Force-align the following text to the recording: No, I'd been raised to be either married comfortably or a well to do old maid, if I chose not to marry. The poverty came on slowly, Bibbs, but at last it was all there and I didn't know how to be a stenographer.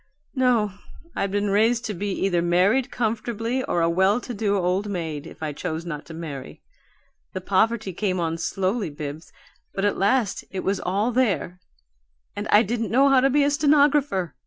No, 0.33 0.71
I'd 1.15 1.29
been 1.29 1.51
raised 1.51 1.85
to 1.85 1.93
be 1.93 2.11
either 2.11 2.41
married 2.41 2.89
comfortably 2.89 3.63
or 3.65 3.81
a 3.81 3.87
well 3.87 4.19
to 4.21 4.33
do 4.33 4.57
old 4.57 4.89
maid, 4.89 5.27
if 5.27 5.43
I 5.43 5.53
chose 5.53 5.85
not 5.85 6.07
to 6.07 6.15
marry. 6.15 6.63
The 7.33 7.41
poverty 7.41 7.93
came 7.93 8.19
on 8.19 8.39
slowly, 8.39 8.89
Bibbs, 8.89 9.31
but 9.75 9.85
at 9.85 9.99
last 9.99 10.43
it 10.49 10.63
was 10.63 10.79
all 10.79 11.11
there 11.11 11.59
and 12.35 12.47
I 12.47 12.63
didn't 12.63 12.89
know 12.89 13.09
how 13.09 13.19
to 13.19 13.29
be 13.29 13.43
a 13.43 13.51
stenographer. 13.51 14.33